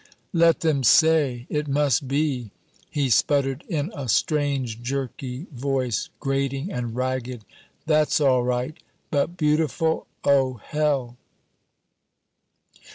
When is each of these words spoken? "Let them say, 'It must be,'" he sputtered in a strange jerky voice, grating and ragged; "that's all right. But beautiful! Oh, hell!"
"Let 0.33 0.61
them 0.61 0.83
say, 0.83 1.45
'It 1.51 1.67
must 1.67 2.07
be,'" 2.07 2.49
he 2.89 3.07
sputtered 3.11 3.63
in 3.69 3.91
a 3.95 4.09
strange 4.09 4.81
jerky 4.81 5.45
voice, 5.51 6.09
grating 6.19 6.71
and 6.71 6.95
ragged; 6.95 7.45
"that's 7.85 8.19
all 8.19 8.41
right. 8.43 8.75
But 9.11 9.37
beautiful! 9.37 10.07
Oh, 10.25 10.53
hell!" 10.55 11.17